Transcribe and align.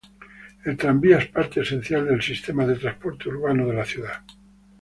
El 0.65 0.77
tranvía 0.77 1.19
es 1.19 1.27
parte 1.27 1.59
esencial 1.61 2.07
del 2.07 2.23
sistema 2.23 2.65
de 2.65 2.75
transporte 2.75 3.29
urbano 3.29 3.67
de 3.67 3.73
la 3.75 3.85
ciudad. 3.85 4.23